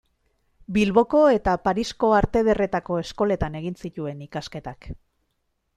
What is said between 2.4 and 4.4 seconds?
Ederretako Eskoletan egin zituen